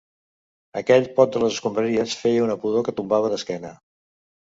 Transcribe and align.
Aquell 0.81 1.05
pot 1.19 1.35
de 1.37 1.43
les 1.45 1.55
escombraries 1.57 2.17
feia 2.25 2.49
una 2.49 2.59
pudor 2.67 2.91
que 2.91 2.99
tombava 3.01 3.35
d'esquena. 3.37 3.79